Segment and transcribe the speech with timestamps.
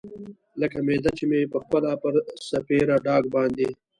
[0.61, 2.13] لکه معده چې مې پخپله پر
[2.49, 3.69] سپېره ډاګ باندې.